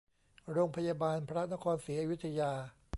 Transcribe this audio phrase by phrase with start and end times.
[0.51, 2.51] โรงพยาบาลพระนครศรีอยุธยา